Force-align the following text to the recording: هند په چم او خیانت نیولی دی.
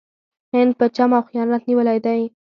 هند 0.53 0.71
په 0.79 0.85
چم 0.95 1.11
او 1.17 1.23
خیانت 1.29 1.61
نیولی 1.69 1.99
دی. 2.05 2.21